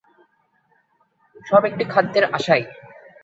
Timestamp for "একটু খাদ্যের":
1.69-2.25